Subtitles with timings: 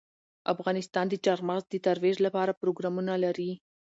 [0.53, 3.51] افغانستان د چار مغز د ترویج لپاره پروګرامونه لري.